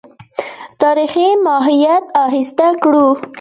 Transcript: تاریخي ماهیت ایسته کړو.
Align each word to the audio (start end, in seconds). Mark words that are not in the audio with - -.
تاریخي 0.81 1.27
ماهیت 1.45 2.03
ایسته 2.33 2.67
کړو. 2.83 3.05